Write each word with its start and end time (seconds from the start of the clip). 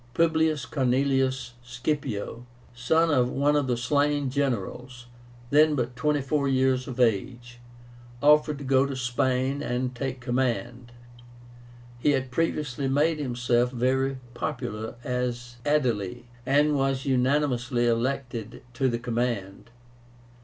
PUBLIUS 0.15 0.65
CORNELIUS 0.65 1.53
SCIPIO, 1.63 2.47
son 2.73 3.11
of 3.11 3.29
one 3.29 3.55
of 3.55 3.67
the 3.67 3.77
slain 3.77 4.31
generals, 4.31 5.05
then 5.51 5.75
but 5.75 5.95
twenty 5.95 6.23
four 6.23 6.47
years 6.47 6.87
of 6.87 6.99
age, 6.99 7.59
offered 8.19 8.57
to 8.57 8.63
go 8.63 8.83
to 8.87 8.95
Spain 8.95 9.61
and 9.61 9.93
take 9.93 10.19
command. 10.19 10.91
He 11.99 12.13
had 12.13 12.31
previously 12.31 12.87
made 12.87 13.19
himself 13.19 13.69
very 13.71 14.17
popular 14.33 14.95
as 15.03 15.57
Aedile, 15.67 16.23
and 16.47 16.75
was 16.75 17.05
unanimously 17.05 17.85
elected 17.85 18.63
to 18.73 18.89
the 18.89 18.97
command. 18.97 19.69